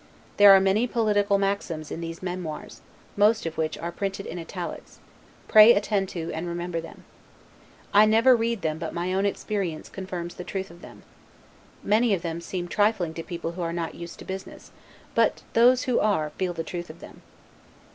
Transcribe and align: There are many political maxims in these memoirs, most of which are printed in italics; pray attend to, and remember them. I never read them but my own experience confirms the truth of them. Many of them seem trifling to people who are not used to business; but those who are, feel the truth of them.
There 0.37 0.51
are 0.55 0.59
many 0.59 0.87
political 0.87 1.37
maxims 1.37 1.91
in 1.91 2.01
these 2.01 2.23
memoirs, 2.23 2.81
most 3.15 3.45
of 3.45 3.55
which 3.55 3.77
are 3.77 3.91
printed 3.91 4.25
in 4.25 4.39
italics; 4.39 4.97
pray 5.47 5.75
attend 5.75 6.09
to, 6.09 6.31
and 6.33 6.47
remember 6.47 6.81
them. 6.81 7.03
I 7.93 8.07
never 8.07 8.35
read 8.35 8.63
them 8.63 8.79
but 8.79 8.95
my 8.95 9.13
own 9.13 9.27
experience 9.27 9.89
confirms 9.89 10.33
the 10.33 10.43
truth 10.43 10.71
of 10.71 10.81
them. 10.81 11.03
Many 11.83 12.15
of 12.15 12.23
them 12.23 12.41
seem 12.41 12.67
trifling 12.67 13.13
to 13.13 13.21
people 13.21 13.51
who 13.51 13.61
are 13.61 13.71
not 13.71 13.93
used 13.93 14.17
to 14.17 14.25
business; 14.25 14.71
but 15.13 15.43
those 15.53 15.83
who 15.83 15.99
are, 15.99 16.31
feel 16.31 16.53
the 16.53 16.63
truth 16.63 16.89
of 16.89 16.99
them. 16.99 17.21